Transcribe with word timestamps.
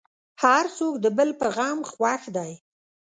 هر 0.43 0.65
څوک 0.77 0.93
د 0.99 1.05
بل 1.17 1.29
په 1.39 1.47
غم 1.55 1.79
خوښ 1.91 2.21
دی. 2.35 2.51